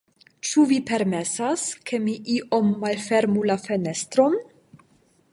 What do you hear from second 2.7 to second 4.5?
malfermu la fenestron?